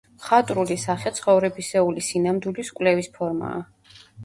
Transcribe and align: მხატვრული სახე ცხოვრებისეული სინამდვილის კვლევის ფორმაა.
მხატვრული 0.21 0.77
სახე 0.83 1.11
ცხოვრებისეული 1.19 2.05
სინამდვილის 2.09 2.75
კვლევის 2.81 3.13
ფორმაა. 3.21 3.65